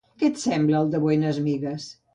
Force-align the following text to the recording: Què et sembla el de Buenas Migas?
Què 0.21 0.29
et 0.29 0.39
sembla 0.43 0.79
el 0.81 0.91
de 0.95 1.03
Buenas 1.05 1.43
Migas? 1.51 1.91